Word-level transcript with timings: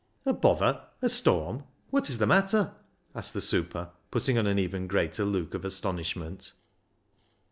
A 0.25 0.33
bother? 0.33 0.81
A 1.03 1.09
storm? 1.09 1.63
What 1.91 2.09
is 2.09 2.17
the 2.17 2.25
matter?" 2.25 2.73
asked 3.15 3.35
the 3.35 3.39
super, 3.39 3.91
putting 4.09 4.35
on 4.35 4.47
an 4.47 4.57
even 4.57 4.87
greater 4.87 5.23
look 5.25 5.53
of 5.53 5.63
astonishment. 5.63 6.53